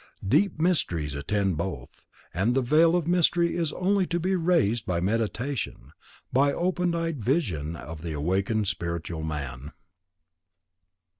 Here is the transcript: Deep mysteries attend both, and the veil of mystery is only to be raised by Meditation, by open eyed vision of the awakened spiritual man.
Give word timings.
Deep 0.27 0.59
mysteries 0.59 1.13
attend 1.13 1.57
both, 1.57 2.07
and 2.33 2.55
the 2.55 2.61
veil 2.63 2.95
of 2.95 3.05
mystery 3.05 3.55
is 3.55 3.71
only 3.73 4.03
to 4.07 4.19
be 4.19 4.35
raised 4.35 4.83
by 4.83 4.99
Meditation, 4.99 5.91
by 6.33 6.51
open 6.51 6.95
eyed 6.95 7.23
vision 7.23 7.75
of 7.75 8.01
the 8.01 8.13
awakened 8.13 8.67
spiritual 8.67 9.21
man. 9.21 9.73